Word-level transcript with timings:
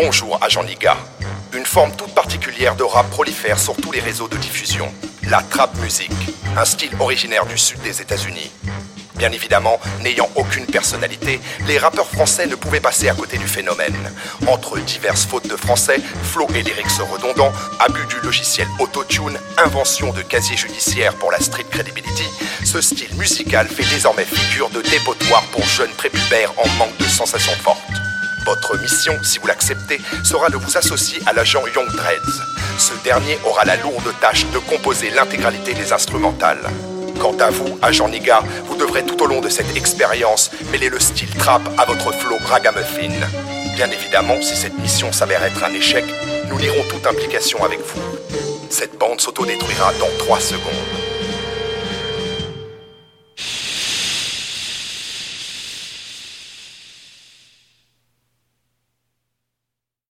Bonjour, 0.00 0.38
agent 0.40 0.62
Niga. 0.62 0.96
Une 1.52 1.66
forme 1.66 1.90
toute 1.90 2.14
particulière 2.14 2.76
de 2.76 2.84
rap 2.84 3.10
prolifère 3.10 3.58
sur 3.58 3.74
tous 3.74 3.90
les 3.90 3.98
réseaux 3.98 4.28
de 4.28 4.36
diffusion. 4.36 4.88
La 5.28 5.42
trap 5.42 5.76
music, 5.78 6.12
un 6.56 6.64
style 6.64 6.92
originaire 7.00 7.44
du 7.46 7.58
sud 7.58 7.80
des 7.82 8.00
États-Unis. 8.00 8.52
Bien 9.16 9.32
évidemment, 9.32 9.80
n'ayant 10.04 10.28
aucune 10.36 10.66
personnalité, 10.66 11.40
les 11.66 11.78
rappeurs 11.78 12.06
français 12.06 12.46
ne 12.46 12.54
pouvaient 12.54 12.78
passer 12.78 13.08
à 13.08 13.14
côté 13.14 13.38
du 13.38 13.48
phénomène. 13.48 14.12
Entre 14.46 14.78
diverses 14.78 15.26
fautes 15.26 15.48
de 15.48 15.56
français, 15.56 15.98
flots 16.22 16.46
et 16.54 16.62
lyrics 16.62 17.02
redondants, 17.12 17.52
abus 17.80 18.06
du 18.06 18.20
logiciel 18.20 18.68
autotune, 18.78 19.36
invention 19.56 20.12
de 20.12 20.22
casier 20.22 20.56
judiciaire 20.56 21.16
pour 21.16 21.32
la 21.32 21.40
street 21.40 21.66
credibility, 21.68 22.28
ce 22.64 22.80
style 22.80 23.16
musical 23.16 23.66
fait 23.66 23.92
désormais 23.92 24.24
figure 24.24 24.70
de 24.70 24.80
dépotoir 24.80 25.42
pour 25.50 25.64
jeunes 25.64 25.90
prépubères 25.96 26.52
en 26.56 26.68
manque 26.78 26.96
de 26.98 27.04
sensations 27.06 27.56
fortes. 27.64 28.07
Votre 28.48 28.78
mission, 28.78 29.12
si 29.22 29.38
vous 29.38 29.46
l'acceptez, 29.46 30.00
sera 30.24 30.48
de 30.48 30.56
vous 30.56 30.78
associer 30.78 31.20
à 31.26 31.34
l'agent 31.34 31.66
Young 31.66 31.86
Dreads. 31.94 32.40
Ce 32.78 32.94
dernier 33.04 33.38
aura 33.44 33.66
la 33.66 33.76
lourde 33.76 34.10
tâche 34.22 34.46
de 34.46 34.58
composer 34.58 35.10
l'intégralité 35.10 35.74
des 35.74 35.92
instrumentales. 35.92 36.66
Quant 37.20 37.36
à 37.40 37.50
vous, 37.50 37.78
agent 37.82 38.08
Niga, 38.08 38.42
vous 38.64 38.76
devrez 38.76 39.04
tout 39.04 39.22
au 39.22 39.26
long 39.26 39.42
de 39.42 39.50
cette 39.50 39.76
expérience 39.76 40.50
mêler 40.72 40.88
le 40.88 40.98
style 40.98 41.28
trap 41.36 41.60
à 41.76 41.84
votre 41.84 42.10
flow 42.10 42.38
ragamuffin. 42.46 43.12
Bien 43.74 43.90
évidemment, 43.90 44.40
si 44.40 44.56
cette 44.56 44.78
mission 44.78 45.12
s'avère 45.12 45.44
être 45.44 45.62
un 45.62 45.74
échec, 45.74 46.06
nous 46.48 46.58
nierons 46.58 46.84
toute 46.88 47.06
implication 47.06 47.62
avec 47.62 47.80
vous. 47.80 48.00
Cette 48.70 48.96
bande 48.96 49.20
s'autodétruira 49.20 49.92
dans 50.00 50.24
3 50.24 50.40
secondes. 50.40 50.97